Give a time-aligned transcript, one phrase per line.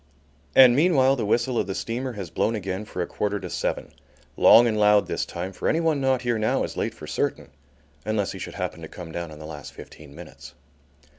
[0.55, 3.93] And meanwhile the whistle of the steamer has blown again for a quarter to seven:
[4.35, 7.49] loud and long this time, for any one not here now is late for certain;
[8.03, 10.55] unless he should happen to come down in the last fifteen minutes.